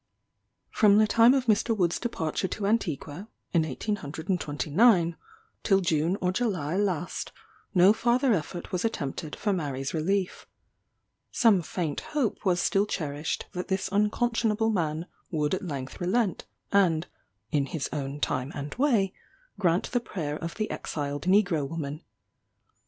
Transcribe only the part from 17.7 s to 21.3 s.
own time and way," grant the prayer of the exiled